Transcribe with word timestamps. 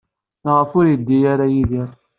Maɣef 0.43 0.71
ur 0.79 0.85
yeddi 0.89 1.17
ara 1.31 1.45
Yidir? 1.53 1.89